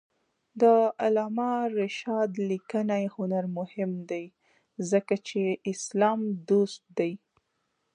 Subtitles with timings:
[0.61, 0.63] د
[1.03, 4.25] علامه رشاد لیکنی هنر مهم دی
[4.91, 7.13] ځکه چې اسلام دوست دی.